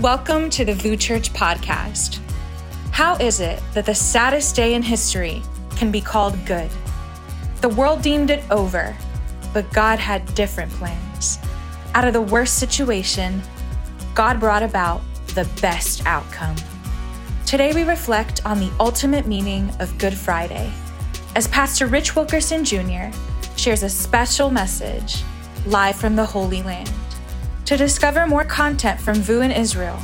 [0.00, 2.20] Welcome to the VOUS Church podcast.
[2.90, 5.42] How is it that the saddest day in history
[5.76, 6.70] can be called good?
[7.60, 8.96] The world deemed it over,
[9.52, 11.38] but God had different plans.
[11.92, 13.42] Out of the worst situation,
[14.14, 15.02] God brought about
[15.34, 16.56] the best outcome.
[17.44, 20.72] Today, we reflect on the ultimate meaning of Good Friday
[21.36, 23.14] as Pastor Rich Wilkerson Jr.
[23.58, 25.22] shares a special message
[25.66, 26.90] live from the Holy Land.
[27.70, 29.96] To discover more content from VOUS in Israel,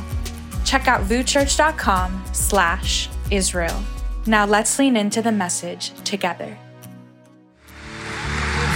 [0.63, 3.77] check out vouschurch.com slash Israel.
[4.25, 6.57] Now let's lean into the message together.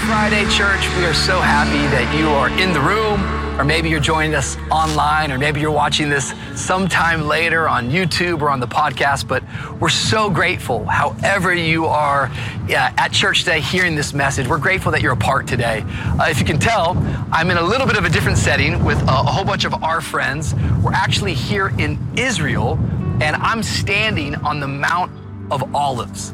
[0.03, 3.21] Friday, church, we are so happy that you are in the room,
[3.57, 8.41] or maybe you're joining us online, or maybe you're watching this sometime later on YouTube
[8.41, 9.27] or on the podcast.
[9.27, 9.43] But
[9.79, 12.31] we're so grateful, however, you are
[12.67, 14.47] yeah, at church today hearing this message.
[14.47, 15.83] We're grateful that you're a part today.
[15.87, 16.97] Uh, if you can tell,
[17.31, 19.83] I'm in a little bit of a different setting with a, a whole bunch of
[19.83, 20.55] our friends.
[20.81, 22.80] We're actually here in Israel,
[23.21, 25.11] and I'm standing on the Mount
[25.52, 26.33] of Olives.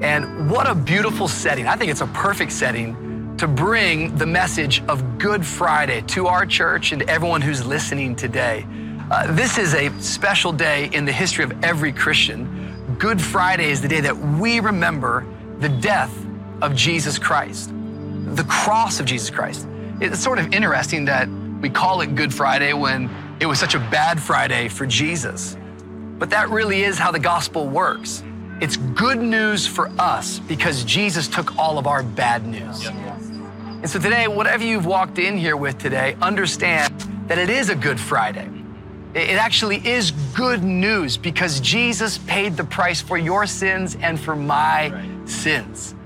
[0.00, 1.66] And what a beautiful setting.
[1.66, 3.11] I think it's a perfect setting
[3.42, 8.64] to bring the message of Good Friday to our church and everyone who's listening today.
[9.10, 12.96] Uh, this is a special day in the history of every Christian.
[13.00, 15.26] Good Friday is the day that we remember
[15.58, 16.16] the death
[16.60, 19.66] of Jesus Christ, the cross of Jesus Christ.
[20.00, 21.28] It's sort of interesting that
[21.60, 25.56] we call it Good Friday when it was such a bad Friday for Jesus.
[26.16, 28.22] But that really is how the gospel works.
[28.60, 32.88] It's good news for us because Jesus took all of our bad news.
[33.82, 37.74] And so today, whatever you've walked in here with today, understand that it is a
[37.74, 38.48] Good Friday.
[39.12, 44.36] It actually is good news because Jesus paid the price for your sins and for
[44.36, 45.28] my right.
[45.28, 45.96] sins.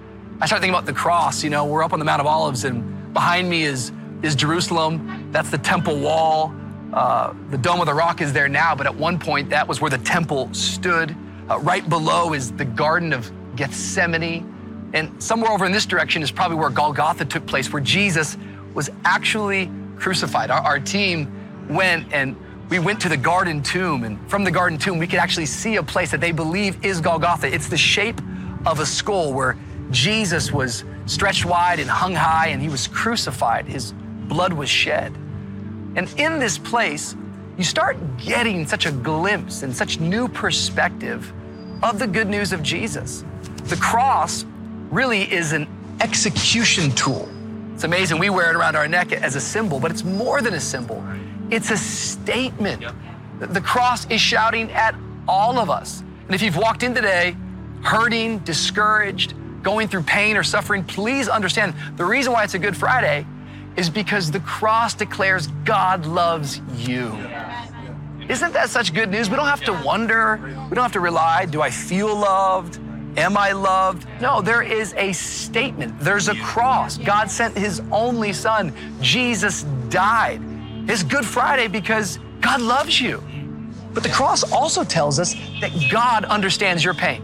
[0.41, 1.45] I start thinking about the cross.
[1.45, 5.29] You know, we're up on the Mount of Olives, and behind me is, is Jerusalem.
[5.31, 6.55] That's the temple wall.
[6.95, 9.83] Uh, the Dome of the Rock is there now, but at one point, that was
[9.83, 11.15] where the temple stood.
[11.51, 14.56] Uh, right below is the Garden of Gethsemane.
[14.97, 18.39] And somewhere over in this direction is probably where Golgotha took place, where Jesus
[18.73, 20.51] was actually crucified.
[20.51, 21.31] Our, our team
[21.69, 22.35] went and
[22.71, 25.77] we went to the garden tomb, and from the garden tomb, we could actually see
[25.77, 27.47] a place that they believe is Golgotha.
[27.55, 28.19] It's the shape
[28.65, 29.59] of a skull where
[29.91, 33.67] Jesus was stretched wide and hung high, and he was crucified.
[33.67, 33.93] His
[34.29, 35.15] blood was shed.
[35.95, 37.15] And in this place,
[37.59, 41.31] you start getting such a glimpse and such new perspective
[41.83, 43.25] of the good news of Jesus.
[43.65, 44.47] The cross
[44.91, 45.67] really is an
[46.01, 47.29] execution tool.
[47.75, 48.19] It's amazing.
[48.19, 51.05] We wear it around our neck as a symbol, but it's more than a symbol.
[51.51, 52.85] It's a statement.
[53.39, 54.95] The cross is shouting at
[55.29, 56.03] all of us.
[56.27, 57.37] And if you've walked in today
[57.83, 62.77] hurting, discouraged, going through pain or suffering, please understand the reason why it's a Good
[62.77, 63.27] Friday
[63.77, 67.17] is because the cross declares God loves you.
[68.29, 69.29] Isn't that such good news?
[69.31, 72.81] We don't have to wonder, we don't have to rely do I feel loved?
[73.17, 74.07] Am I loved?
[74.21, 75.99] No, there is a statement.
[75.99, 76.99] There's a cross.
[76.99, 78.75] God sent his only son.
[79.01, 80.41] Jesus died.
[80.89, 83.23] It's Good Friday because God loves you.
[83.95, 87.23] But the cross also tells us that God understands your pain.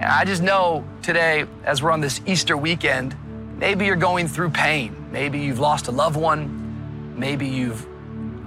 [0.00, 3.16] And I just know today, as we're on this Easter weekend,
[3.58, 4.94] maybe you're going through pain.
[5.12, 7.14] Maybe you've lost a loved one.
[7.16, 7.86] Maybe you've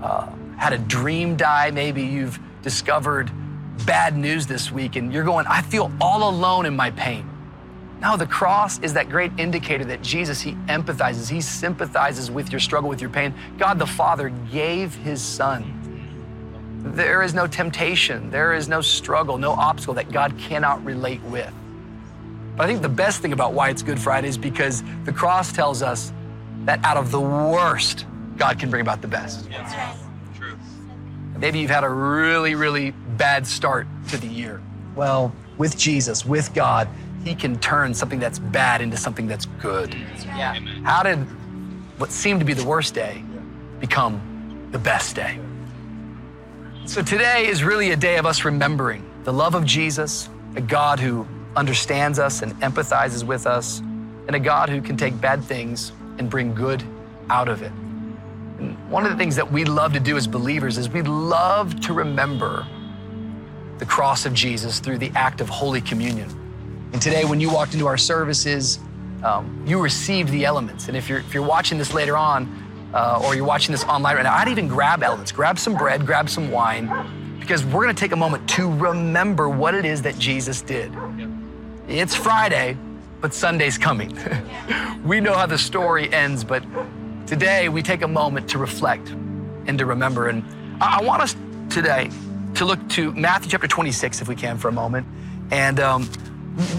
[0.04, 1.72] uh, had a dream die.
[1.72, 3.32] Maybe you've discovered
[3.86, 7.28] bad news this week and you're going, I feel all alone in my pain.
[8.02, 12.60] No, the cross is that great indicator that Jesus, He empathizes, He sympathizes with your
[12.60, 13.34] struggle, with your pain.
[13.60, 15.78] God the Father gave His Son.
[16.84, 21.54] There is no temptation, there is no struggle, no obstacle that God cannot relate with.
[22.58, 25.54] But I think the best thing about why it's Good Friday is because the cross
[25.54, 26.12] tells us
[26.66, 28.06] that out of the worst,
[28.36, 29.48] God can bring about the best.
[29.50, 29.98] Yes.
[31.38, 34.62] Maybe you've had a really, really bad start to the year.
[34.96, 36.88] Well, with Jesus, with God,
[37.24, 39.94] He can turn something that's bad into something that's good.
[40.26, 40.54] Yeah.
[40.84, 41.18] How did
[42.00, 43.24] what seemed to be the worst day
[43.80, 45.40] become the best day?
[46.86, 51.00] So today is really a day of us remembering the love of Jesus, a God
[51.00, 53.80] who understands us and empathizes with us,
[54.28, 56.84] and a God who can take bad things and bring good
[57.30, 57.72] out of it.
[58.58, 61.80] And one of the things that we love to do as believers is we love
[61.82, 62.66] to remember
[63.82, 66.30] the cross of Jesus through the act of Holy Communion.
[66.94, 68.78] And today, when you walked into our services,
[69.24, 70.88] um, you received the elements.
[70.88, 72.48] And if you're, if you're watching this later on,
[72.94, 75.32] uh, or you're watching this online right now, I'd even grab elements.
[75.32, 79.50] Grab some bread, grab some wine, because we're going to take a moment to remember
[79.50, 80.94] what it is that Jesus did.
[81.88, 82.78] It's Friday,
[83.20, 84.16] but Sunday's coming.
[85.04, 86.64] we know how the story ends, but
[87.26, 90.28] today we take a moment to reflect and to remember.
[90.28, 90.44] And
[90.80, 91.36] I I want us
[91.68, 92.12] today
[92.56, 95.08] to look to Matthew chapter 26, if we can, for a moment.
[95.52, 96.10] And um,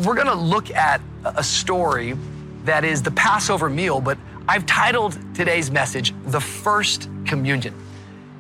[0.04, 2.14] we're going to look at a story
[2.64, 7.74] that is the Passover meal, but I've titled today's message, The First Communion.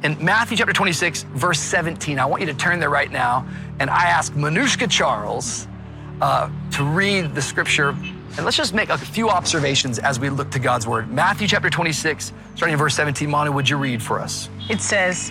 [0.02, 3.46] In Matthew chapter 26, verse 17, I want you to turn there right now,
[3.78, 5.68] and I ask Manushka Charles
[6.20, 7.90] uh, to read the scripture.
[8.36, 11.10] And let's just make a few observations as we look to God's word.
[11.10, 13.30] Matthew chapter 26, starting in verse 17.
[13.30, 14.48] Manu, would you read for us?
[14.68, 15.30] It says,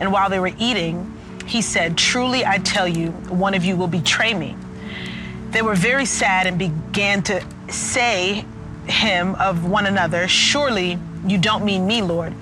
[0.00, 1.14] And while they were eating,
[1.46, 4.56] he said, Truly I tell you, one of you will betray me.
[5.50, 8.44] They were very sad and began to say
[8.86, 12.34] him of one another, Surely you don't mean me, Lord.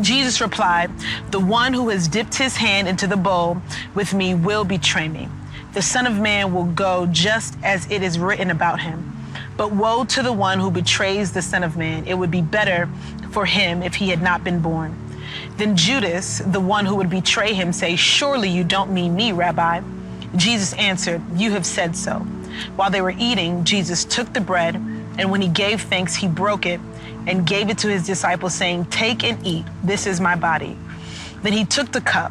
[0.00, 0.90] Jesus replied,
[1.30, 3.60] The one who has dipped his hand into the bowl
[3.94, 5.28] with me will betray me.
[5.74, 9.14] The Son of Man will go just as it is written about him.
[9.56, 12.06] But woe to the one who betrays the Son of Man.
[12.06, 12.88] It would be better
[13.30, 14.96] for him if he had not been born.
[15.58, 19.82] Then Judas, the one who would betray him, say, Surely you don't mean me, Rabbi.
[20.36, 22.20] Jesus answered, You have said so.
[22.76, 26.64] While they were eating, Jesus took the bread, and when he gave thanks, he broke
[26.64, 26.80] it
[27.26, 30.76] and gave it to his disciples, saying, Take and eat, this is my body.
[31.42, 32.30] Then he took the cup,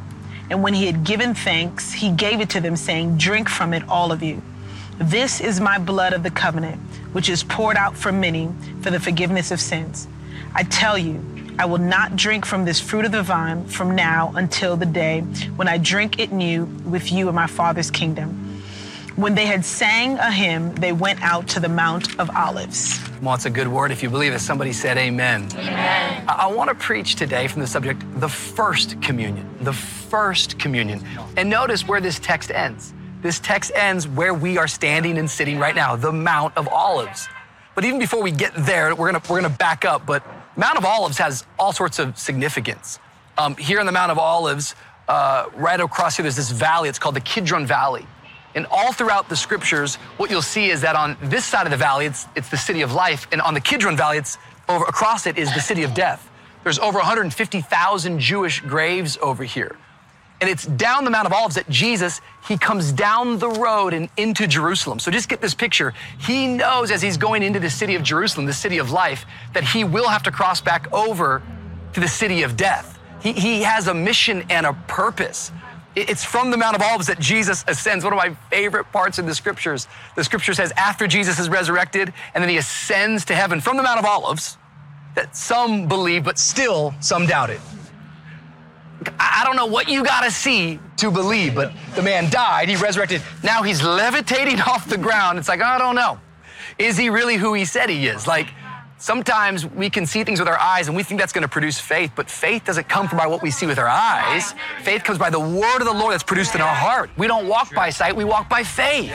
[0.50, 3.84] and when he had given thanks, he gave it to them, saying, Drink from it,
[3.90, 4.42] all of you.
[5.00, 6.80] This is my blood of the covenant,
[7.12, 8.50] which is poured out for many
[8.80, 10.08] for the forgiveness of sins.
[10.56, 11.22] I tell you,
[11.60, 15.22] I will not drink from this fruit of the vine from now until the day
[15.56, 18.62] when I drink it new with you in my Father's kingdom.
[19.16, 23.00] When they had sang a hymn, they went out to the Mount of Olives.
[23.24, 23.90] Well, it's a good word.
[23.90, 25.50] If you believe it, somebody said amen.
[25.54, 26.26] Amen.
[26.28, 29.50] I, I want to preach today from the subject, the first communion.
[29.62, 31.04] The first communion.
[31.36, 32.94] And notice where this text ends.
[33.24, 37.28] This text ends where we are standing and sitting right now, the Mount of Olives.
[37.74, 40.06] But even before we get there, we're gonna we're gonna back up.
[40.06, 40.24] But
[40.58, 42.98] Mount of Olives has all sorts of significance.
[43.38, 44.74] Um, here in the Mount of Olives,
[45.08, 46.90] uh, right across here, there's this valley.
[46.90, 48.08] It's called the Kidron Valley.
[48.56, 51.78] And all throughout the scriptures, what you'll see is that on this side of the
[51.78, 53.28] valley, it's, it's the city of life.
[53.32, 56.28] And on the Kidron Valley, it's over across it is the city of death.
[56.64, 59.78] There's over 150,000 Jewish graves over here.
[60.40, 64.08] And it's down the Mount of Olives that Jesus, he comes down the road and
[64.18, 65.00] into Jerusalem.
[65.00, 65.94] So just get this picture.
[66.20, 69.64] He knows as he's going into the city of Jerusalem, the city of life, that
[69.64, 71.42] he will have to cross back over
[71.94, 73.00] to the city of death.
[73.22, 75.52] He, he has a mission and a purpose.
[75.96, 78.04] It's from the Mount of Olives that Jesus ascends.
[78.04, 79.88] One of my favorite parts in the scriptures.
[80.16, 83.84] The scripture says after Jesus is resurrected and then he ascends to heaven from the
[83.84, 84.60] Mount of Olives,
[85.16, 87.60] that some believe, but still some doubt it.
[89.20, 92.76] I don't know what you got to see to believe, but the man died, he
[92.76, 93.22] resurrected.
[93.44, 95.40] Now he's levitating off the ground.
[95.40, 96.20] It's like, I don't know.
[96.78, 98.28] Is he really who he said he is?
[98.28, 98.48] Like,
[98.98, 101.80] sometimes we can see things with our eyes and we think that's going to produce
[101.80, 104.54] faith, but faith doesn't come from by what we see with our eyes.
[104.84, 107.10] Faith comes by the word of the Lord that's produced in our heart.
[107.18, 109.12] We don't walk by sight, we walk by faith.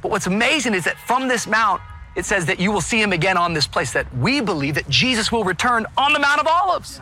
[0.00, 1.80] But what's amazing is that from this mount,
[2.14, 4.88] it says that you will see him again on this place, that we believe that
[4.88, 7.00] Jesus will return on the Mount of Olives.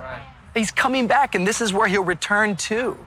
[0.55, 2.99] He's coming back, and this is where he'll return to.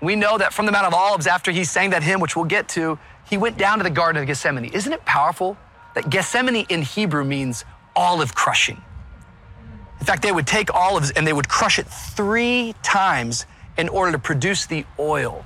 [0.00, 2.44] We know that from the Mount of Olives, after he sang that hymn, which we'll
[2.44, 2.98] get to,
[3.28, 4.66] he went down to the Garden of Gethsemane.
[4.66, 5.56] Isn't it powerful
[5.94, 7.64] that Gethsemane in Hebrew means
[7.96, 8.82] olive crushing?
[10.00, 13.46] In fact, they would take olives and they would crush it three times
[13.78, 15.44] in order to produce the oil.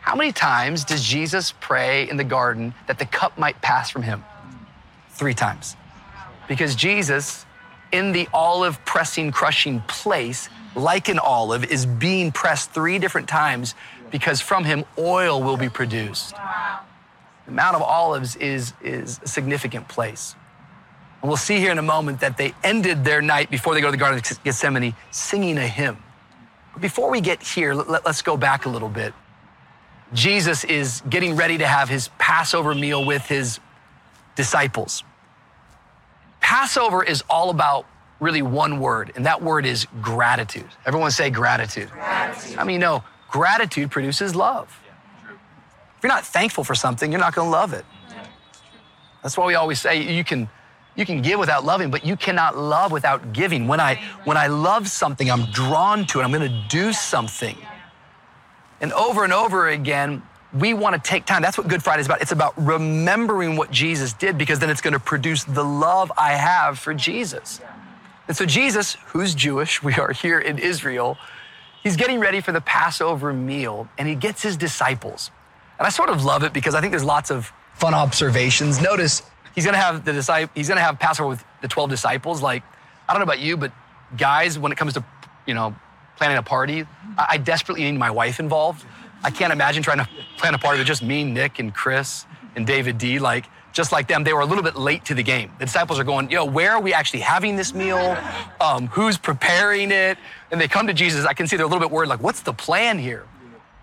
[0.00, 4.02] How many times does Jesus pray in the garden that the cup might pass from
[4.02, 4.24] him?
[5.10, 5.76] Three times.
[6.48, 7.45] Because Jesus
[7.96, 13.74] in the olive pressing, crushing place, like an olive, is being pressed three different times
[14.10, 16.34] because from him oil will be produced.
[17.46, 20.34] The Mount of Olives is, is a significant place.
[21.22, 23.88] And we'll see here in a moment that they ended their night before they go
[23.88, 25.96] to the Garden of Gethsemane singing a hymn.
[26.72, 29.14] But before we get here, let, let's go back a little bit.
[30.12, 33.58] Jesus is getting ready to have his Passover meal with his
[34.34, 35.02] disciples.
[36.46, 37.86] Passover is all about
[38.20, 40.68] really one word, and that word is gratitude.
[40.86, 41.90] Everyone say gratitude.
[41.90, 42.56] Gratitude.
[42.56, 44.68] I mean, you know, gratitude produces love.
[45.96, 47.84] If you're not thankful for something, you're not going to love it.
[49.24, 50.48] That's why we always say you can
[50.94, 53.66] you can give without loving, but you cannot love without giving.
[53.66, 56.22] When I when I love something, I'm drawn to it.
[56.22, 57.58] I'm going to do something.
[58.80, 60.22] And over and over again,
[60.52, 61.42] we want to take time.
[61.42, 62.22] That's what Good Friday is about.
[62.22, 66.32] It's about remembering what Jesus did because then it's going to produce the love I
[66.32, 67.60] have for Jesus.
[68.28, 71.18] And so Jesus, who's Jewish, we are here in Israel,
[71.82, 75.30] he's getting ready for the Passover meal and he gets his disciples.
[75.78, 78.80] And I sort of love it because I think there's lots of fun observations.
[78.80, 79.22] Notice
[79.54, 82.42] he's going to have the disciple he's going to have Passover with the 12 disciples
[82.42, 82.62] like
[83.08, 83.72] I don't know about you, but
[84.16, 85.04] guys when it comes to,
[85.46, 85.74] you know,
[86.16, 86.86] planning a party,
[87.18, 88.84] I, I desperately need my wife involved.
[89.24, 92.66] I can't imagine trying to plan a party with just me, Nick, and Chris and
[92.66, 93.18] David D.
[93.18, 95.52] Like, just like them, they were a little bit late to the game.
[95.58, 98.16] The disciples are going, yo, where are we actually having this meal?
[98.60, 100.16] Um, who's preparing it?
[100.50, 101.26] And they come to Jesus.
[101.26, 103.26] I can see they're a little bit worried, like, what's the plan here?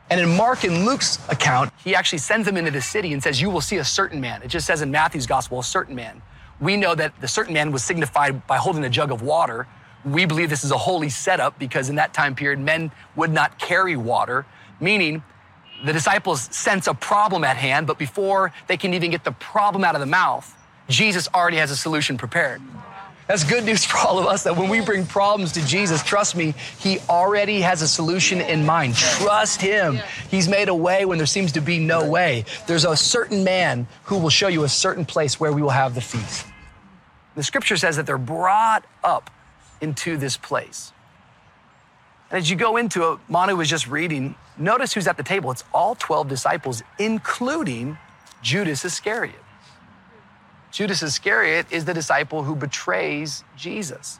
[0.09, 3.41] And in Mark and Luke's account, he actually sends them into the city and says,
[3.41, 4.43] You will see a certain man.
[4.43, 6.21] It just says in Matthew's gospel, a certain man.
[6.59, 9.67] We know that the certain man was signified by holding a jug of water.
[10.05, 13.57] We believe this is a holy setup because in that time period, men would not
[13.57, 14.45] carry water,
[14.79, 15.23] meaning
[15.85, 19.83] the disciples sense a problem at hand, but before they can even get the problem
[19.83, 20.55] out of the mouth,
[20.87, 22.61] Jesus already has a solution prepared.
[23.27, 26.35] That's good news for all of us that when we bring problems to Jesus, trust
[26.35, 28.95] me, He already has a solution in mind.
[28.95, 29.99] Trust Him.
[30.29, 32.45] He's made a way when there seems to be no way.
[32.67, 35.95] There's a certain man who will show you a certain place where we will have
[35.95, 36.45] the feast.
[37.35, 39.31] The scripture says that they're brought up
[39.81, 40.93] into this place.
[42.33, 45.51] And as you go into it, Manu was just reading, notice who's at the table.
[45.51, 47.95] It's all 12 disciples, including
[48.41, 49.35] Judas Iscariot.
[50.71, 54.19] Judas Iscariot is the disciple who betrays Jesus.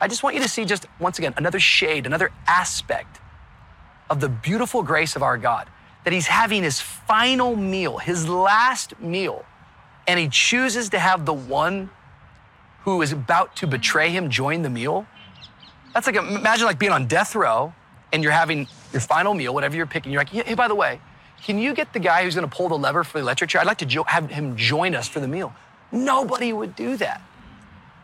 [0.00, 3.20] I just want you to see just once again another shade, another aspect
[4.10, 5.68] of the beautiful grace of our God
[6.02, 9.44] that he's having his final meal, his last meal,
[10.08, 11.88] and he chooses to have the one
[12.80, 15.06] who is about to betray him join the meal.
[15.96, 17.72] That's like, imagine like being on death row
[18.12, 20.12] and you're having your final meal, whatever you're picking.
[20.12, 21.00] You're like, hey, by the way,
[21.42, 23.62] can you get the guy who's going to pull the lever for the electric chair?
[23.62, 25.54] I'd like to jo- have him join us for the meal.
[25.90, 27.22] Nobody would do that.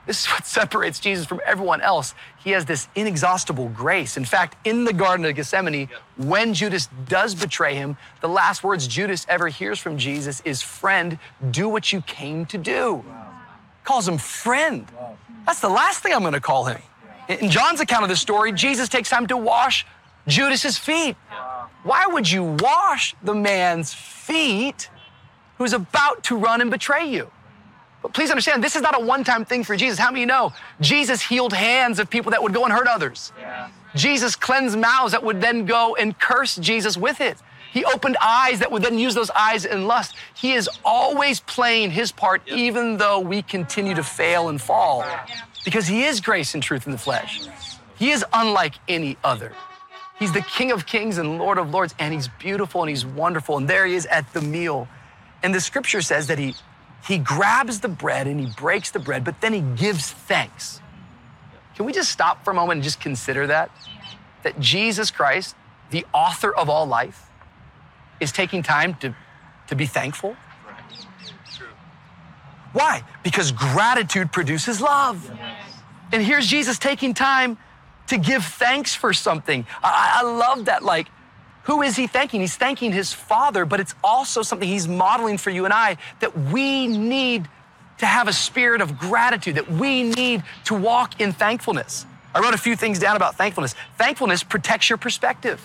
[0.07, 2.15] This is what separates Jesus from everyone else.
[2.43, 4.17] He has this inexhaustible grace.
[4.17, 8.87] In fact, in the Garden of Gethsemane, when Judas does betray him, the last words
[8.87, 11.19] Judas ever hears from Jesus is, Friend,
[11.51, 13.05] do what you came to do.
[13.85, 14.87] Calls him friend.
[15.45, 16.81] That's the last thing I'm going to call him.
[17.29, 19.87] In John's account of the story, Jesus takes time to wash
[20.27, 21.17] Judas's feet.
[21.83, 24.89] Why would you wash the man's feet
[25.59, 27.31] who's about to run and betray you?
[28.03, 29.99] But please understand, this is not a one time thing for Jesus.
[29.99, 33.33] How many know Jesus healed hands of people that would go and hurt others?
[33.39, 33.69] Yeah.
[33.95, 37.39] Jesus cleansed mouths that would then go and curse Jesus with it.
[37.73, 40.15] He opened eyes that would then use those eyes in lust.
[40.35, 45.05] He is always playing his part, even though we continue to fail and fall
[45.65, 47.41] because he is grace and truth in the flesh.
[47.97, 49.53] He is unlike any other.
[50.19, 53.57] He's the King of kings and Lord of lords, and he's beautiful and he's wonderful.
[53.57, 54.89] And there he is at the meal.
[55.43, 56.55] And the scripture says that he,
[57.07, 60.81] he grabs the bread and he breaks the bread, but then he gives thanks.
[61.75, 63.71] Can we just stop for a moment and just consider that?
[64.43, 65.57] That Jesus Christ,
[65.91, 67.29] the author of all life,
[68.21, 69.15] is taking time to,
[69.69, 70.37] to be thankful?
[72.73, 73.03] Why?
[73.23, 75.31] Because gratitude produces love.
[76.13, 77.59] And here's Jesus taking time
[78.09, 79.67] to give thanks for something.
[79.83, 80.83] I, I, love that.
[80.83, 81.09] Like,
[81.65, 82.41] who is he thanking?
[82.41, 86.37] He's thanking his father, but it's also something he's modeling for you and I that
[86.37, 87.49] we need
[87.99, 92.05] to have a spirit of gratitude, that we need to walk in thankfulness.
[92.35, 93.75] I wrote a few things down about thankfulness.
[93.97, 95.61] Thankfulness protects your perspective.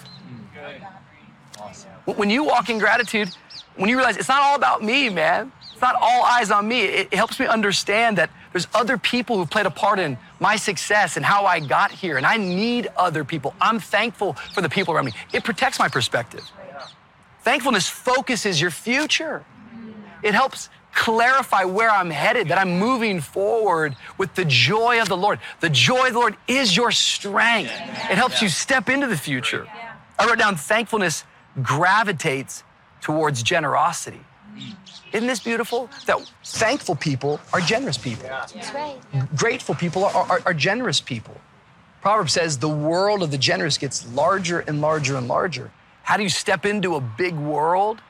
[2.05, 3.29] When you walk in gratitude,
[3.75, 6.85] when you realize it's not all about me, man, it's not all eyes on me.
[6.85, 11.17] It, helps me understand that there's other people who played a part in my success
[11.17, 13.53] and how I got here, and I need other people.
[13.61, 15.11] I'm thankful for the people around me.
[15.33, 16.41] It protects my perspective.
[17.43, 19.45] Thankfulness focuses your future.
[20.23, 25.17] It helps clarify where I'm headed, that I'm moving forward with the joy of the
[25.17, 25.37] Lord.
[25.59, 27.71] The joy of the Lord is your strength.
[28.09, 29.67] It helps you step into the future.
[30.17, 31.23] I wrote down thankfulness
[31.61, 32.63] gravitates
[32.99, 34.21] towards generosity.
[35.13, 35.89] Isn't this beautiful?
[36.05, 38.27] That thankful people are generous people.
[38.27, 38.97] That's right.
[39.35, 41.39] Grateful people are, are, are generous people.
[42.01, 45.71] Proverbs says the world of the generous gets larger and larger and larger.
[46.03, 48.01] How do you step into a big world?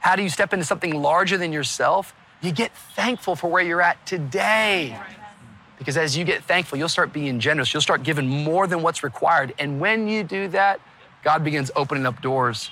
[0.00, 2.14] How do you step into something larger than yourself?
[2.40, 4.98] You get thankful for where you're at today.
[5.78, 7.72] Because as you get thankful, you'll start being generous.
[7.72, 9.54] You'll start giving more than what's required.
[9.58, 10.80] And when you do that,
[11.22, 12.70] God begins opening up doors.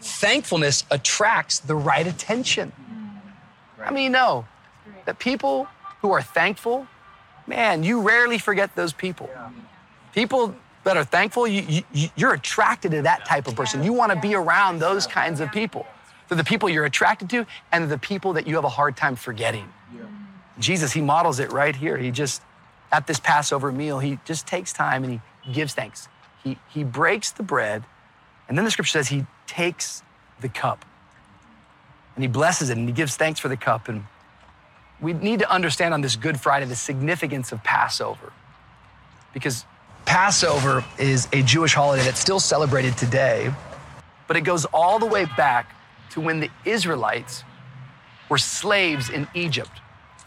[0.00, 2.72] Thankfulness attracts the right attention.
[3.82, 4.46] I mean, you know
[5.04, 5.66] that people
[6.02, 6.86] who are thankful,
[7.46, 9.30] man, you rarely forget those people.
[10.14, 13.82] People that are thankful, you, you, you're attracted to that type of person.
[13.82, 15.86] You want to be around those kinds of people.
[16.28, 19.16] They're the people you're attracted to, and the people that you have a hard time
[19.16, 19.72] forgetting.
[20.58, 21.96] Jesus, he models it right here.
[21.96, 22.42] He just,
[22.90, 26.08] at this Passover meal, he just takes time and he gives thanks.
[26.42, 27.84] He, he breaks the bread,
[28.48, 30.02] and then the scripture says he takes
[30.40, 30.84] the cup
[32.14, 33.88] and he blesses it and he gives thanks for the cup.
[33.88, 34.04] And
[35.00, 38.32] we need to understand on this Good Friday the significance of Passover
[39.32, 39.64] because
[40.04, 43.52] Passover is a Jewish holiday that's still celebrated today,
[44.26, 45.74] but it goes all the way back
[46.10, 47.44] to when the Israelites
[48.28, 49.80] were slaves in Egypt.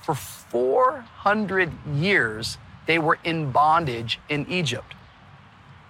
[0.04, 4.94] For 400 years, they were in bondage in Egypt.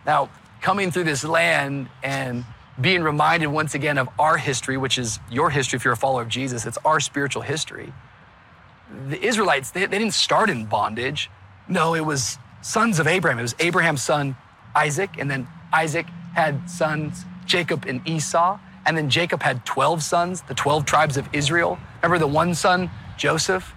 [0.06, 0.30] Now,
[0.62, 2.44] coming through this land and
[2.82, 6.22] being reminded once again of our history, which is your history if you're a follower
[6.22, 7.94] of Jesus, it's our spiritual history.
[9.10, 11.30] The Israelites, they, they didn't start in bondage.
[11.68, 13.40] No, it was sons of Abraham.
[13.40, 14.36] It was Abraham's son,
[14.76, 18.60] Isaac, and then Isaac had sons, Jacob and Esau.
[18.86, 21.78] And then Jacob had 12 sons, the 12 tribes of Israel.
[22.02, 23.74] Remember the one son, Joseph?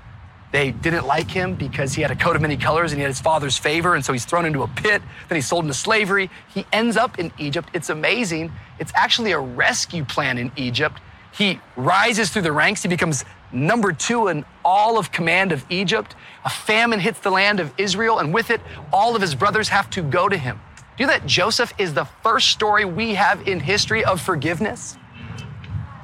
[0.54, 3.08] They didn't like him because he had a coat of many colors and he had
[3.08, 3.96] his father's favor.
[3.96, 5.02] And so he's thrown into a pit.
[5.28, 6.30] Then he's sold into slavery.
[6.54, 7.70] He ends up in Egypt.
[7.73, 8.52] It's amazing.
[8.78, 11.00] It's actually a rescue plan in Egypt.
[11.37, 12.84] He rises through the ranks.
[12.84, 16.14] He becomes number two in all of command of Egypt.
[16.44, 18.61] A famine hits the land of Israel, and with it,
[18.92, 20.61] all of his brothers have to go to him.
[20.96, 24.96] Do you know that Joseph is the first story we have in history of forgiveness?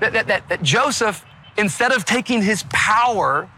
[0.01, 1.25] That, that, that, that Joseph,
[1.57, 3.49] instead of taking his power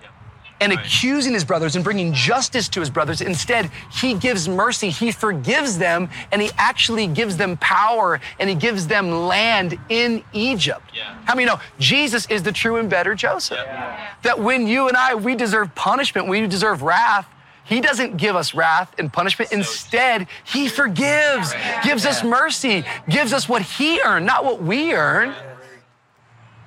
[0.63, 3.21] and accusing his brothers and bringing justice to his brothers.
[3.21, 4.91] Instead, he gives mercy.
[4.91, 10.23] He forgives them and he actually gives them power and he gives them land in
[10.33, 10.83] Egypt.
[10.95, 11.17] Yeah.
[11.25, 13.59] How many know Jesus is the true and better Joseph?
[13.59, 14.15] Yeah.
[14.23, 17.27] That when you and I, we deserve punishment, we deserve wrath.
[17.65, 19.51] He doesn't give us wrath and punishment.
[19.51, 21.55] So Instead, He forgives,
[21.85, 25.35] gives us mercy, gives us what He earned, not what we earn.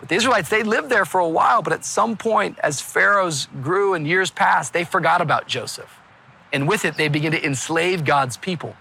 [0.05, 3.47] But the Israelites, they lived there for a while, but at some point, as pharaohs
[3.63, 5.89] grew and years passed, they forgot about Joseph.
[6.53, 8.75] And with it, they began to enslave God's people.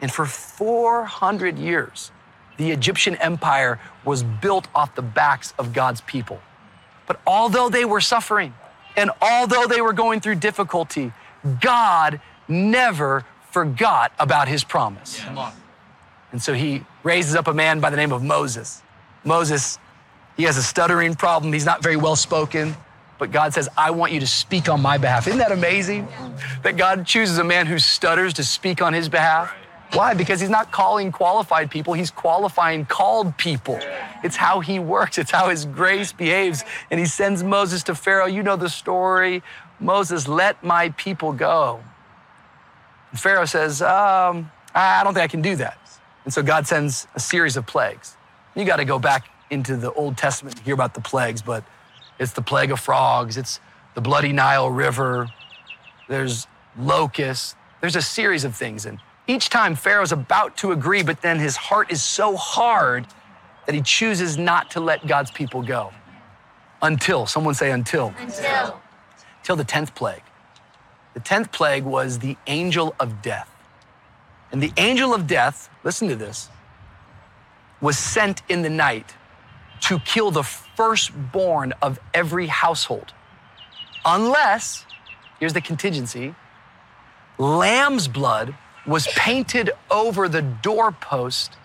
[0.00, 2.10] And for 400 years,
[2.56, 6.40] the Egyptian empire was built off the backs of God's people.
[7.06, 8.54] But although they were suffering
[8.96, 11.12] and although they were going through difficulty,
[11.60, 15.20] God never forgot about his promise.
[15.20, 15.52] Yeah.
[16.32, 18.82] And so he raises up a man by the name of Moses.
[19.22, 19.78] Moses
[20.36, 21.52] he has a stuttering problem.
[21.52, 22.74] He's not very well spoken.
[23.18, 25.28] But God says, I want you to speak on my behalf.
[25.28, 26.08] Isn't that amazing?
[26.64, 29.54] That God chooses a man who stutters to speak on his behalf?
[29.92, 30.14] Why?
[30.14, 33.78] Because he's not calling qualified people, he's qualifying called people.
[34.24, 36.64] It's how he works, it's how his grace behaves.
[36.90, 38.26] And he sends Moses to Pharaoh.
[38.26, 39.42] You know the story.
[39.78, 41.80] Moses, let my people go.
[43.10, 45.78] And Pharaoh says, um, I don't think I can do that.
[46.24, 48.16] And so God sends a series of plagues.
[48.56, 51.62] You got to go back into the Old Testament to hear about the plagues, but
[52.18, 53.60] it's the plague of frogs, it's
[53.94, 55.28] the bloody Nile River,
[56.08, 56.46] there's
[56.78, 58.86] locusts, there's a series of things.
[58.86, 63.06] And each time Pharaoh's about to agree, but then his heart is so hard
[63.66, 65.92] that he chooses not to let God's people go.
[66.80, 68.12] Until, someone say until.
[68.18, 68.80] Until.
[69.42, 70.22] Till the 10th plague.
[71.14, 73.48] The 10th plague was the angel of death.
[74.50, 76.48] And the angel of death, listen to this,
[77.80, 79.14] was sent in the night
[79.82, 83.12] to kill the firstborn of every household.
[84.04, 84.86] Unless,
[85.38, 86.34] here's the contingency
[87.38, 88.54] lamb's blood
[88.86, 91.56] was painted over the doorpost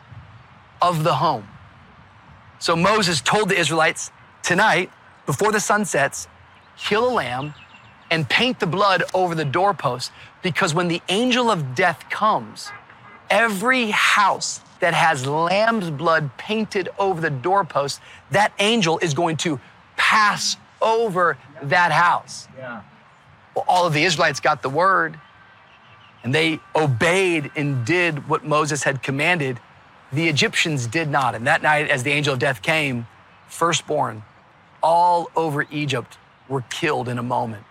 [0.81, 1.47] of the home.
[2.59, 4.11] So Moses told the Israelites,
[4.43, 4.91] tonight,
[5.25, 6.27] before the sun sets,
[6.77, 7.53] kill a lamb
[8.09, 12.71] and paint the blood over the doorpost because when the angel of death comes,
[13.29, 17.99] every house that has lamb's blood painted over the doorpost,
[18.31, 19.59] that angel is going to
[19.95, 22.47] pass over that house.
[22.57, 22.81] Yeah.
[23.55, 25.19] Well, all of the Israelites got the word
[26.23, 29.59] and they obeyed and did what Moses had commanded.
[30.11, 31.35] The Egyptians did not.
[31.35, 33.07] And that night, as the angel of death came,
[33.47, 34.23] firstborn
[34.83, 37.63] all over Egypt were killed in a moment.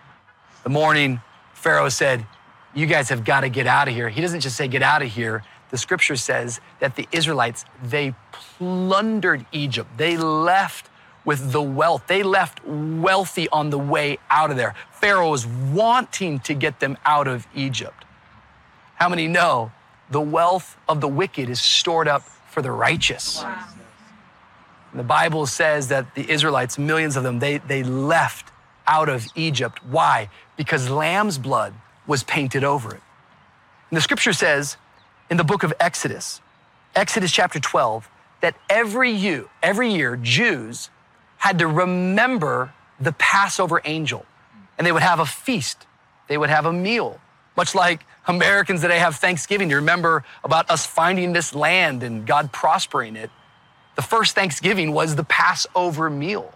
[0.63, 1.21] The morning,
[1.53, 2.25] Pharaoh said,
[2.73, 4.09] You guys have got to get out of here.
[4.09, 8.15] He doesn't just say, Get out of here the scripture says that the Israelites, they
[8.31, 9.89] plundered Egypt.
[9.97, 10.89] They left
[11.25, 12.07] with the wealth.
[12.07, 14.75] They left wealthy on the way out of there.
[14.91, 18.05] Pharaoh was wanting to get them out of Egypt.
[18.95, 19.71] How many know
[20.09, 23.43] the wealth of the wicked is stored up for the righteous?
[24.93, 28.51] The Bible says that the Israelites, millions of them, they, they left
[28.87, 29.83] out of Egypt.
[29.85, 30.29] Why?
[30.55, 31.73] Because lamb's blood
[32.07, 33.01] was painted over it.
[33.89, 34.77] And the scripture says
[35.29, 36.41] in the book of Exodus,
[36.95, 38.09] Exodus chapter 12,
[38.41, 40.89] that every year, every year Jews
[41.37, 44.25] had to remember the Passover angel.
[44.77, 45.85] And they would have a feast.
[46.27, 47.19] They would have a meal.
[47.55, 49.69] Much like Americans today have Thanksgiving.
[49.69, 53.31] You remember about us finding this land and God prospering it.
[53.95, 56.53] The first Thanksgiving was the Passover meal.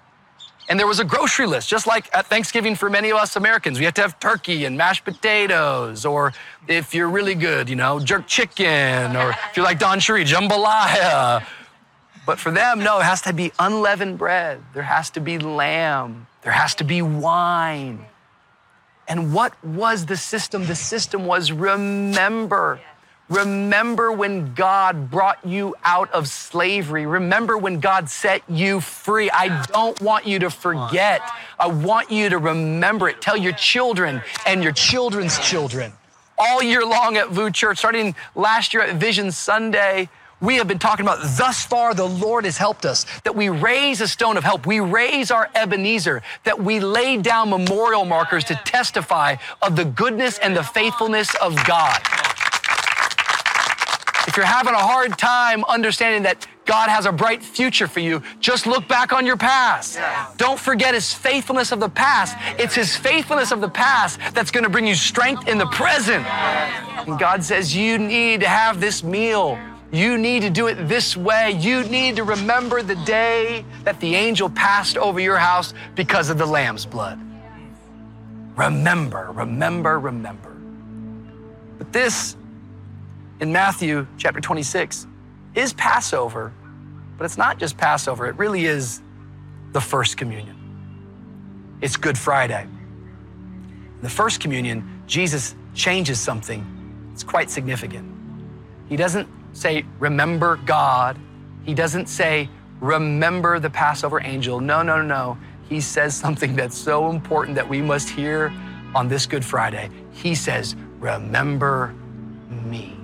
[0.69, 3.77] And there was a grocery list, just like at Thanksgiving for many of us Americans.
[3.77, 6.33] We have to have turkey and mashed potatoes, or
[6.67, 11.45] if you're really good, you know, jerk chicken, or if you're like Don Sheree, jambalaya.
[12.25, 14.63] But for them, no, it has to be unleavened bread.
[14.73, 16.27] There has to be lamb.
[16.43, 18.05] There has to be wine.
[19.07, 20.65] And what was the system?
[20.67, 22.79] The system was remember.
[23.31, 27.05] Remember when God brought you out of slavery.
[27.05, 29.31] Remember when God set you free.
[29.31, 31.21] I don't want you to forget.
[31.57, 33.21] I want you to remember it.
[33.21, 35.93] Tell your children and your children's children
[36.37, 40.09] all year long at VOUS Church, starting last year at Vision Sunday
[40.41, 44.01] we have been talking about thus far the Lord has helped us, that we raise
[44.01, 48.55] a stone of help, we raise our Ebenezer, that we lay down memorial markers to
[48.55, 52.01] testify of the goodness and the faithfulness of God.
[54.31, 58.23] If you're having a hard time understanding that God has a bright future for you,
[58.39, 59.99] just look back on your past.
[60.37, 62.37] Don't forget his faithfulness of the past.
[62.57, 66.25] It's his faithfulness of the past that's going to bring you strength in the present.
[66.25, 69.59] And God says, You need to have this meal
[69.91, 71.51] you need to do it this way.
[71.59, 76.37] You need to remember the day that the angel passed over your house because of
[76.37, 77.19] the lamb's blood.
[78.55, 80.55] Remember, remember, remember.
[81.77, 82.37] But this
[83.41, 85.07] in Matthew chapter 26
[85.55, 86.53] is Passover,
[87.17, 89.01] but it's not just Passover, it really is
[89.73, 90.55] the first communion.
[91.81, 92.61] It's Good Friday.
[92.61, 97.09] In the first communion, Jesus changes something.
[97.11, 98.07] It's quite significant.
[98.87, 101.17] He doesn't say, remember God.
[101.63, 102.47] He doesn't say,
[102.79, 104.59] remember the Passover angel.
[104.59, 105.37] No, no, no.
[105.67, 108.53] He says something that's so important that we must hear
[108.93, 109.89] on this Good Friday.
[110.11, 111.95] He says, remember
[112.49, 113.00] me.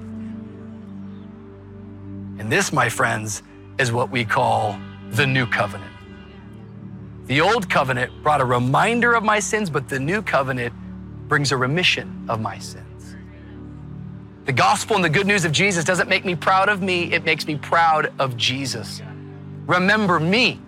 [2.48, 3.44] And this, my friends,
[3.78, 4.80] is what we call
[5.10, 5.92] the new covenant.
[7.26, 10.74] The old covenant brought a reminder of my sins, but the new covenant
[11.28, 13.18] brings a remission of my sins.
[14.46, 17.26] The gospel and the good news of Jesus doesn't make me proud of me, it
[17.26, 19.02] makes me proud of Jesus.
[19.66, 20.62] Remember me.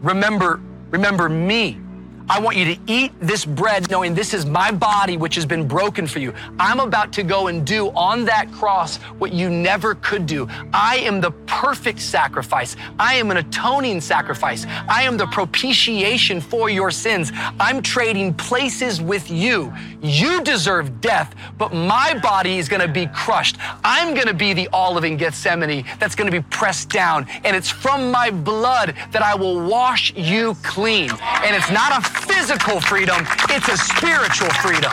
[0.00, 0.60] remember,
[0.92, 1.80] remember me.
[2.30, 5.66] I want you to eat this bread knowing this is my body, which has been
[5.66, 6.34] broken for you.
[6.60, 10.46] I'm about to go and do on that cross what you never could do.
[10.74, 12.76] I am the perfect sacrifice.
[12.98, 14.66] I am an atoning sacrifice.
[14.88, 17.32] I am the propitiation for your sins.
[17.58, 19.72] I'm trading places with you.
[20.02, 23.56] You deserve death, but my body is going to be crushed.
[23.82, 27.26] I'm going to be the olive in Gethsemane that's going to be pressed down.
[27.44, 31.10] And it's from my blood that I will wash you clean.
[31.10, 34.92] And it's not a physical freedom, it's a spiritual freedom.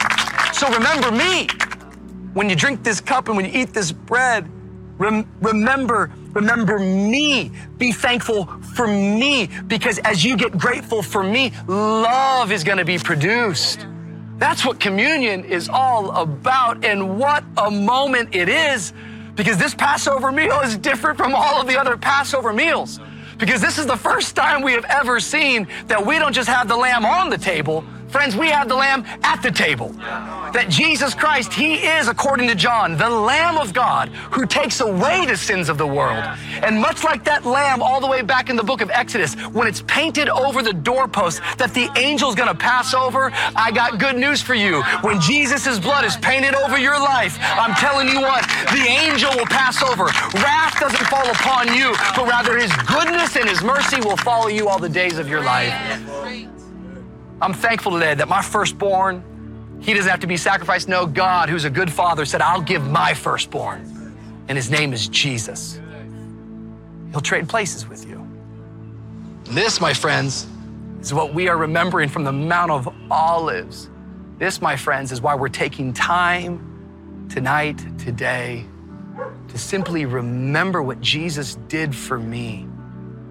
[0.54, 1.48] So remember me.
[2.34, 4.50] When you drink this cup and when you eat this bread,
[4.98, 7.52] rem- remember, remember me.
[7.78, 12.86] Be thankful for me because as you get grateful for me, love is going to
[12.86, 13.88] be produced.
[14.38, 16.84] That's what communion is all about.
[16.84, 18.92] And what a moment it is
[19.36, 23.00] because this Passover meal is different from all of the other Passover meals.
[23.38, 26.68] Because this is the first time we have ever seen that we don't just have
[26.68, 27.84] the lamb on the table,
[28.16, 29.90] Friends, we have the Lamb at the table.
[29.90, 35.26] That Jesus Christ, He is, according to John, the Lamb of God who takes away
[35.26, 36.24] the sins of the world.
[36.64, 39.68] And much like that Lamb all the way back in the book of Exodus, when
[39.68, 44.42] it's painted over the doorpost that the angel's gonna pass over, I got good news
[44.42, 44.82] for you.
[45.02, 49.48] When Jesus' blood is painted over your life, I'm telling you what, the angel will
[49.48, 50.06] pass over.
[50.40, 54.70] Wrath doesn't fall upon you, but rather His goodness and His mercy will follow you
[54.70, 56.55] all the days of your life.
[57.42, 59.24] I'm thankful today that my firstborn,
[59.82, 60.88] he doesn't have to be sacrificed.
[60.88, 63.92] No, God, who's a good father, said, I'll give my firstborn.
[64.48, 65.80] And his name is Jesus.
[67.12, 68.26] He'll trade places with you.
[69.46, 70.48] This, my friends,
[71.02, 73.90] is what we are remembering from the Mount of Olives.
[74.38, 78.66] This, my friends, is why we're taking time tonight, today,
[79.50, 82.68] to simply remember what Jesus did for me.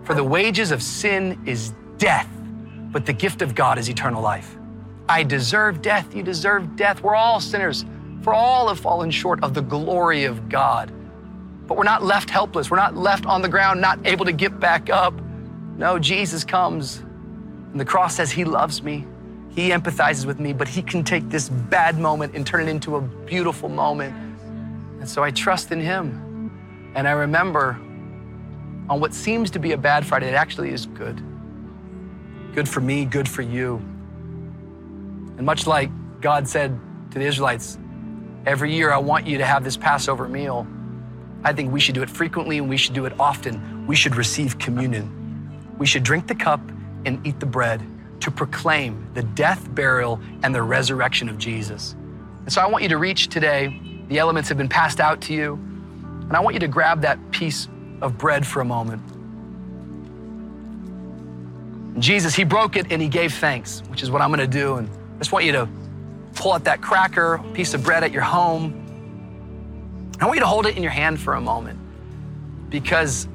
[0.02, 2.28] For the wages of sin is death
[2.94, 4.56] but the gift of God is eternal life.
[5.08, 6.14] I deserve death.
[6.14, 7.02] You deserve death.
[7.02, 7.84] We're all sinners,
[8.22, 10.92] for all have fallen short of the glory of God.
[11.66, 12.70] But we're not left helpless.
[12.70, 15.12] We're not left on the ground, not able to get back up.
[15.76, 16.98] No, Jesus comes
[17.72, 19.04] And the cross says He loves me,
[19.50, 22.94] He empathizes with me, but He can take this bad moment and turn it into
[22.94, 24.14] a beautiful moment.
[25.00, 26.52] And so I trust in Him.
[26.94, 27.72] And I remember
[28.88, 31.20] on what seems to be a bad Friday, it actually is good.
[32.54, 33.82] Good for me, good for you.
[35.36, 35.90] And much like
[36.20, 36.78] God said
[37.10, 37.78] to the Israelites,
[38.46, 40.64] every year I want you to have this Passover meal.
[41.42, 43.84] I think we should do it frequently and we should do it often.
[43.88, 45.10] We should receive communion.
[45.78, 46.60] We should drink the cup
[47.04, 47.82] and eat the bread
[48.20, 51.96] to proclaim the death, burial, and the resurrection of Jesus.
[52.44, 53.80] And so I want you to reach today.
[54.06, 55.54] The elements have been passed out to you.
[55.54, 57.66] And I want you to grab that piece
[58.00, 59.02] of bread for a moment.
[61.98, 64.76] Jesus, He broke it and He gave thanks, which is what I'm to do.
[64.76, 65.68] And I just want you to
[66.34, 68.80] pull out that cracker, piece of bread at your home.
[70.20, 71.78] I want you to hold it in your hand for a moment
[72.70, 73.28] because,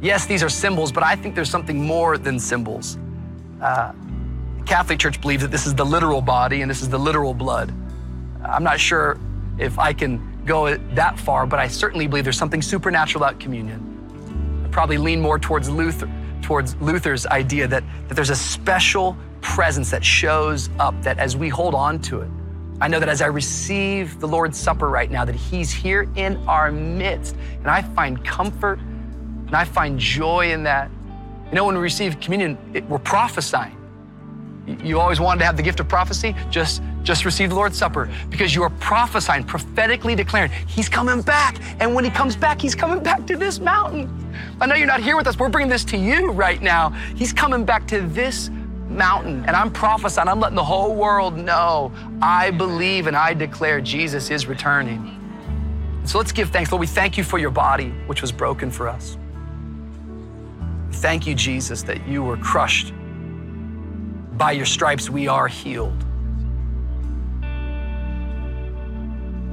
[0.00, 2.98] yes, these are symbols, but I think there's something more than symbols.
[3.60, 3.92] Uh,
[4.64, 7.72] Catholic Church believes that this is the literal body and this is the literal blood.
[8.44, 9.18] I'm not sure
[9.58, 14.64] if I can go that far, but I certainly believe there's something supernatural about communion.
[14.64, 16.10] I probably lean more towards Luther,
[16.46, 21.48] towards Luther's idea that, that there's a special presence that shows up that as we
[21.48, 22.30] hold on to it,
[22.80, 26.36] I know that as I receive the Lord's Supper right now, that He's here in
[26.46, 27.34] our midst.
[27.58, 30.88] And I find comfort and I find joy in that.
[31.48, 33.75] You know, when we receive communion, it, we're prophesying.
[34.66, 36.34] You always wanted to have the gift of prophecy?
[36.50, 41.60] Just, just receive the Lord's Supper because you are prophesying, prophetically declaring, He's coming back.
[41.80, 44.10] And when He comes back, He's coming back to this mountain.
[44.60, 45.38] I know you're not here with us.
[45.38, 46.90] We're bringing this to you right now.
[47.14, 48.50] He's coming back to this
[48.88, 49.44] mountain.
[49.46, 54.30] And I'm prophesying, I'm letting the whole world know I believe and I declare Jesus
[54.30, 55.12] is returning.
[56.04, 56.70] So let's give thanks.
[56.70, 59.16] Lord, we thank you for your body, which was broken for us.
[60.92, 62.92] Thank you, Jesus, that you were crushed.
[64.36, 66.04] By your stripes, we are healed.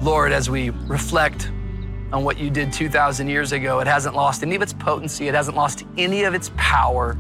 [0.02, 1.50] Lord, as we reflect
[2.12, 5.34] on what you did 2,000 years ago, it hasn't lost any of its potency, it
[5.34, 7.18] hasn't lost any of its power.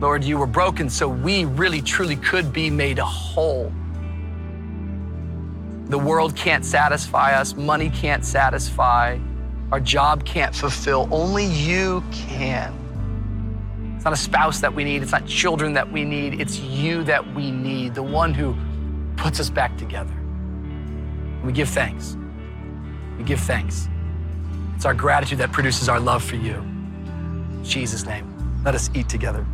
[0.00, 3.72] Lord, you were broken so we really truly could be made whole.
[5.86, 9.18] The world can't satisfy us, money can't satisfy,
[9.70, 11.08] our job can't fulfill.
[11.12, 12.85] Only you can.
[14.06, 17.34] Not a spouse that we need, it's not children that we need, it's you that
[17.34, 18.54] we need, the one who
[19.16, 20.14] puts us back together.
[21.42, 22.16] We give thanks.
[23.18, 23.88] We give thanks.
[24.76, 26.54] It's our gratitude that produces our love for you.
[26.54, 28.32] In Jesus' name,
[28.64, 29.44] let us eat together.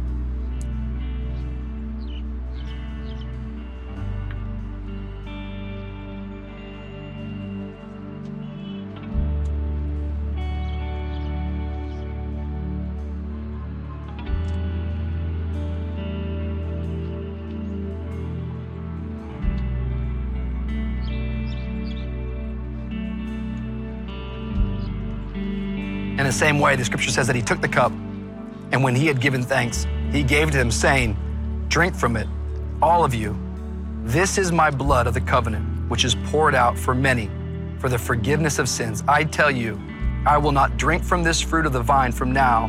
[26.23, 27.91] In the same way, the scripture says that he took the cup,
[28.71, 31.17] and when he had given thanks, he gave to them, saying,
[31.67, 32.29] Drink from it,
[32.81, 33.37] all of you.
[34.05, 37.29] This is my blood of the covenant, which is poured out for many
[37.81, 39.03] for the forgiveness of sins.
[39.09, 39.81] I tell you,
[40.25, 42.67] I will not drink from this fruit of the vine from now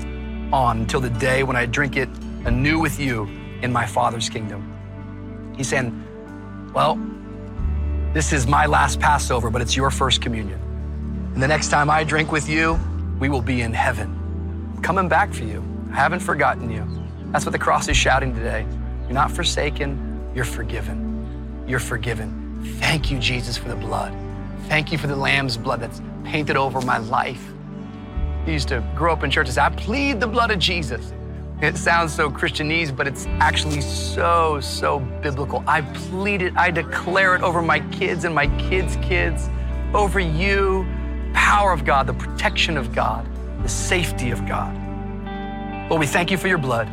[0.52, 2.10] on until the day when I drink it
[2.46, 3.26] anew with you
[3.62, 5.54] in my Father's kingdom.
[5.56, 5.94] He's saying,
[6.74, 7.00] Well,
[8.14, 10.60] this is my last Passover, but it's your first communion.
[11.36, 12.80] And the next time I drink with you,
[13.20, 14.80] we will be in heaven.
[14.82, 15.64] Coming back for you.
[15.92, 16.88] I haven't forgotten you.
[17.32, 18.66] That's what the cross is shouting today.
[19.04, 21.64] You're not forsaken, you're forgiven.
[21.68, 22.62] You're forgiven.
[22.80, 24.14] Thank you, Jesus, for the blood.
[24.68, 27.44] Thank you for the Lamb's blood that's painted over my life.
[28.46, 29.58] I used to grow up in churches.
[29.58, 31.14] I plead the blood of Jesus.
[31.62, 35.64] It sounds so Christianese, but it's actually so, so biblical.
[35.66, 39.50] I plead it, I declare it over my kids and my kids' kids,
[39.94, 40.86] over you,
[41.34, 43.26] power of God, the protection of God,
[43.62, 44.74] the safety of God.
[45.90, 46.88] Lord, we thank you for your blood.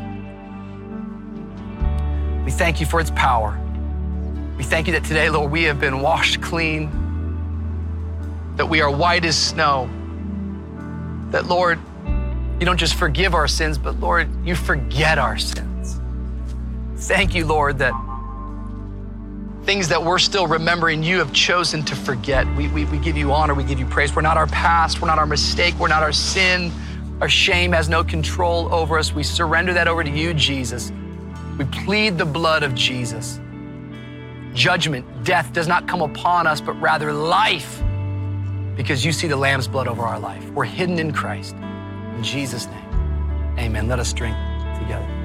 [2.44, 3.58] We thank you for its power.
[4.56, 6.90] We thank you that today, Lord, we have been washed clean,
[8.56, 9.88] that we are white as snow,
[11.30, 11.78] that, Lord,
[12.58, 16.00] you don't just forgive our sins, but, Lord, you forget our sins.
[16.96, 17.94] Thank you, Lord, that
[19.70, 22.44] things that we're still remembering, you have chosen to forget.
[22.56, 24.12] We, we, we give you honor, we give you praise.
[24.16, 26.72] We're not our past, we're not our mistake, we're not our sin.
[27.20, 29.12] Our shame has no control over us.
[29.12, 30.90] We surrender that over to you, Jesus.
[31.56, 33.38] We plead the blood of Jesus.
[34.54, 37.80] Judgment, death does not come upon us, but rather life,
[38.74, 40.50] because you see the Lamb's blood over our life.
[40.50, 41.54] We're hidden in Christ.
[41.54, 43.86] In Jesus' name, amen.
[43.86, 44.34] Let us drink
[44.80, 45.19] together.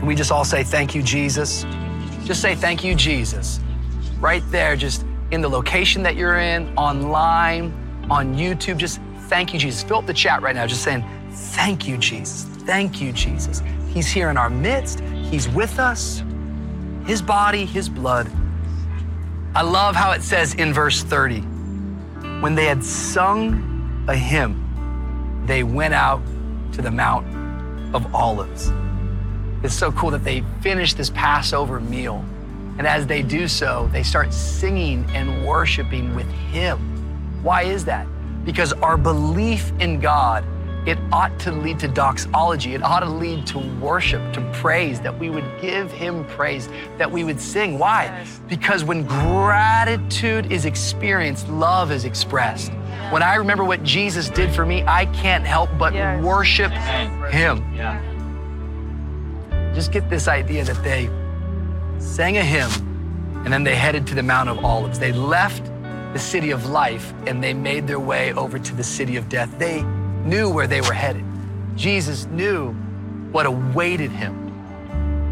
[0.00, 1.66] Can we just all say, Thank you, Jesus?
[2.24, 3.60] Just say, Thank you, Jesus.
[4.18, 7.70] Right there, just in the location that you're in, online,
[8.08, 9.82] on YouTube, just thank you, Jesus.
[9.82, 12.44] Fill up the chat right now, just saying, Thank you, Jesus.
[12.64, 13.62] Thank you, Jesus.
[13.88, 16.22] He's here in our midst, He's with us.
[17.04, 18.32] His body, His blood.
[19.54, 21.40] I love how it says in verse 30
[22.40, 26.22] when they had sung a hymn, they went out
[26.72, 27.26] to the Mount
[27.94, 28.72] of Olives.
[29.62, 32.24] It's so cool that they finish this Passover meal.
[32.78, 36.78] And as they do so, they start singing and worshiping with Him.
[37.42, 38.06] Why is that?
[38.46, 40.46] Because our belief in God,
[40.86, 42.74] it ought to lead to doxology.
[42.74, 47.10] It ought to lead to worship, to praise, that we would give Him praise, that
[47.10, 47.78] we would sing.
[47.78, 48.04] Why?
[48.04, 48.40] Yes.
[48.48, 52.72] Because when gratitude is experienced, love is expressed.
[53.10, 56.24] When I remember what Jesus did for me, I can't help but yes.
[56.24, 57.62] worship Him.
[57.74, 58.09] Yeah
[59.80, 61.08] just get this idea that they
[61.98, 62.70] sang a hymn
[63.44, 64.98] and then they headed to the Mount of Olives.
[64.98, 65.64] They left
[66.12, 69.58] the city of life and they made their way over to the city of death.
[69.58, 69.80] They
[70.22, 71.24] knew where they were headed.
[71.76, 72.72] Jesus knew
[73.32, 74.34] what awaited him.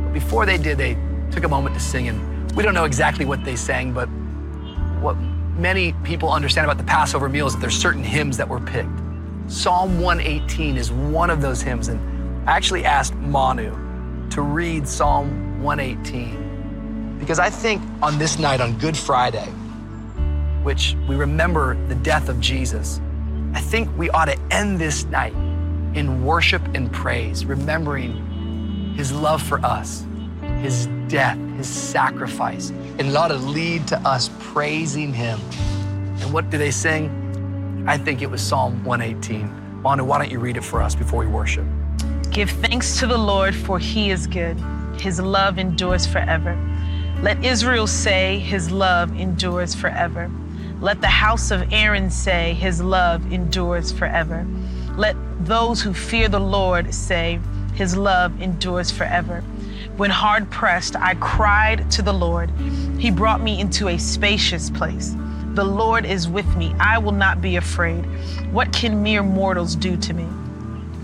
[0.04, 0.96] But before they did, they
[1.30, 2.08] took a moment to sing.
[2.08, 4.06] And we don't know exactly what they sang, but
[5.02, 5.18] what
[5.58, 8.98] many people understand about the Passover meal is that there's certain hymns that were picked.
[9.46, 11.88] Psalm 118 is one of those hymns.
[11.88, 13.87] And I actually asked Manu,
[14.30, 16.48] to read Psalm 118
[17.18, 19.46] because I think on this night, on Good Friday,
[20.62, 23.00] which we remember the death of Jesus,
[23.54, 25.34] I think we ought to end this night
[25.94, 30.06] in worship and praise, remembering his love for us,
[30.60, 35.40] his death, his sacrifice, and it ought to lead to us praising him.
[36.20, 37.84] And what do they sing?
[37.86, 39.82] I think it was Psalm 118.
[39.82, 41.64] Manu, why don't you read it for us before we worship?
[42.30, 44.58] Give thanks to the Lord, for he is good.
[45.00, 46.56] His love endures forever.
[47.22, 50.30] Let Israel say, His love endures forever.
[50.80, 54.46] Let the house of Aaron say, His love endures forever.
[54.96, 57.40] Let those who fear the Lord say,
[57.74, 59.40] His love endures forever.
[59.96, 62.50] When hard pressed, I cried to the Lord.
[62.98, 65.16] He brought me into a spacious place.
[65.54, 66.72] The Lord is with me.
[66.78, 68.04] I will not be afraid.
[68.52, 70.26] What can mere mortals do to me?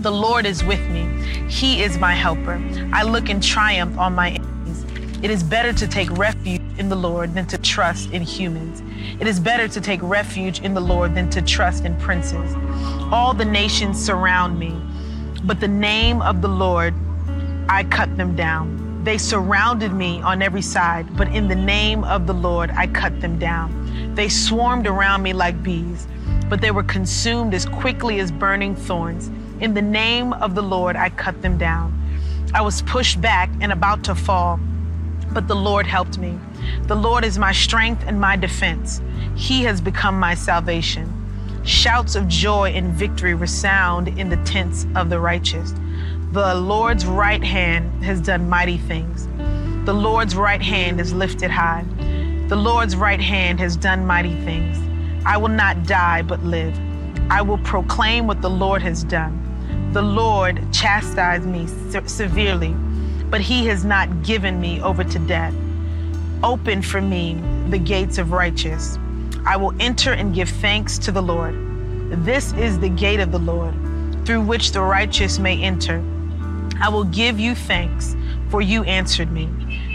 [0.05, 1.07] The Lord is with me.
[1.49, 2.61] He is my helper.
[2.93, 4.85] I look in triumph on my enemies.
[5.23, 8.83] It is better to take refuge in the Lord than to trust in humans.
[9.19, 12.53] It is better to take refuge in the Lord than to trust in princes.
[13.11, 14.79] All the nations surround me,
[15.43, 16.93] but the name of the Lord,
[17.67, 19.03] I cut them down.
[19.03, 23.21] They surrounded me on every side, but in the name of the Lord, I cut
[23.21, 24.13] them down.
[24.13, 26.07] They swarmed around me like bees,
[26.47, 29.31] but they were consumed as quickly as burning thorns.
[29.61, 31.93] In the name of the Lord, I cut them down.
[32.53, 34.59] I was pushed back and about to fall,
[35.31, 36.37] but the Lord helped me.
[36.87, 39.01] The Lord is my strength and my defense.
[39.35, 41.09] He has become my salvation.
[41.63, 45.73] Shouts of joy and victory resound in the tents of the righteous.
[46.33, 49.27] The Lord's right hand has done mighty things.
[49.85, 51.85] The Lord's right hand is lifted high.
[52.49, 54.77] The Lord's right hand has done mighty things.
[55.25, 56.77] I will not die but live.
[57.29, 59.41] I will proclaim what the Lord has done.
[59.93, 62.73] The Lord chastised me se- severely,
[63.29, 65.53] but he has not given me over to death.
[66.43, 68.99] Open for me the gates of righteous.
[69.45, 71.55] I will enter and give thanks to the Lord.
[72.23, 73.73] This is the gate of the Lord,
[74.25, 76.03] through which the righteous may enter.
[76.79, 78.15] I will give you thanks,
[78.49, 79.49] for you answered me.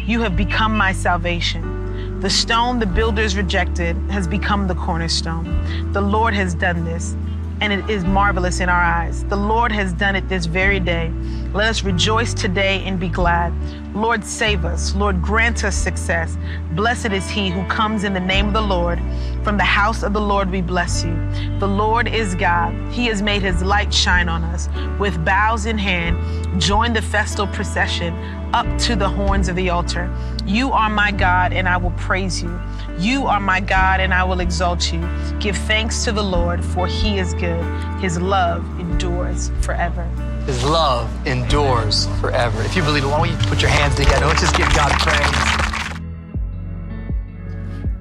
[0.06, 2.20] You have become my salvation.
[2.20, 5.92] The stone the builders rejected has become the cornerstone.
[5.92, 7.14] The Lord has done this
[7.60, 9.24] and it is marvelous in our eyes.
[9.24, 11.12] The Lord has done it this very day.
[11.52, 13.52] Let us rejoice today and be glad.
[13.94, 14.94] Lord, save us.
[14.94, 16.38] Lord, grant us success.
[16.72, 19.00] Blessed is he who comes in the name of the Lord.
[19.42, 21.14] From the house of the Lord we bless you.
[21.58, 22.74] The Lord is God.
[22.92, 24.68] He has made his light shine on us.
[24.98, 28.14] With bows in hand, join the festal procession
[28.52, 30.12] up to the horns of the altar.
[30.46, 32.60] You are my God, and I will praise you.
[33.00, 35.00] You are my God, and I will exalt you.
[35.38, 37.64] Give thanks to the Lord, for he is good.
[37.98, 40.04] His love endures forever.
[40.44, 42.60] His love endures forever.
[42.62, 44.26] If you believe it, why don't you put your hands together?
[44.26, 46.00] Let's just give God praise.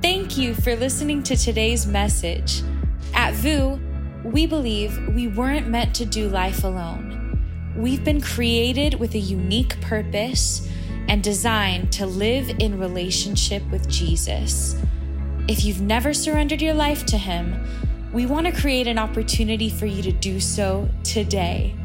[0.01, 2.61] Thank you for listening to today's message.
[3.13, 3.79] At VOUS,
[4.25, 7.41] we believe we weren't meant to do life alone.
[7.73, 10.67] We've been created with a unique purpose
[11.09, 14.75] and designed to live in relationship with Jesus.
[15.47, 17.65] If you've never surrendered your life to Him,
[18.13, 21.75] we want to create an opportunity for you to do so today.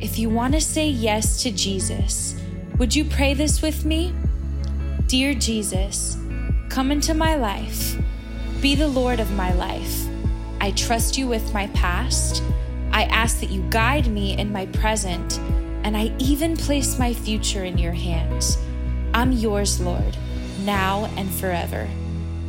[0.00, 2.36] If you want to say yes to Jesus,
[2.78, 4.14] Would you pray this with me?
[5.06, 6.16] Dear Jesus,
[6.70, 7.98] come into my life.
[8.62, 10.06] Be the Lord of my life.
[10.62, 12.42] I trust you with my past.
[12.90, 15.38] I ask that you guide me in my present,
[15.84, 18.58] and I even place my future in your hands.
[19.14, 20.16] I'm yours, Lord,
[20.60, 21.88] now and forever.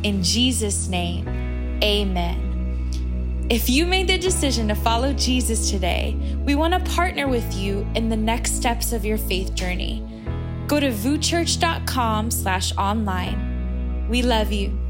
[0.02, 1.26] In Jesus' name,
[1.82, 3.46] amen.
[3.50, 7.86] If you made the decision to follow Jesus today, we want to partner with you
[7.94, 10.02] in the next steps of your faith journey.
[10.66, 14.08] Go to vouschurch.com slash online.
[14.08, 14.81] We love you.